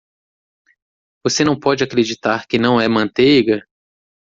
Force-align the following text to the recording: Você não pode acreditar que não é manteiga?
Você 1.23 1.43
não 1.43 1.59
pode 1.59 1.83
acreditar 1.83 2.47
que 2.47 2.57
não 2.57 2.81
é 2.81 2.87
manteiga? 2.89 3.63